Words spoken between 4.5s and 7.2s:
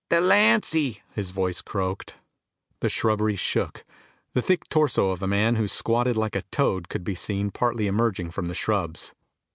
torso of a man who squatted like a toad could be